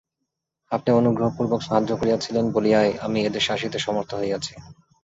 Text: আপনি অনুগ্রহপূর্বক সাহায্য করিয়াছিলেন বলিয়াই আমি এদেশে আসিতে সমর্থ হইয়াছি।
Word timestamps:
আপনি 0.71 0.89
অনুগ্রহপূর্বক 0.93 1.59
সাহায্য 1.63 1.91
করিয়াছিলেন 1.97 2.45
বলিয়াই 2.51 2.91
আমি 3.01 3.19
এদেশে 3.21 3.51
আসিতে 3.53 3.77
সমর্থ 3.79 4.11
হইয়াছি। 4.15 4.53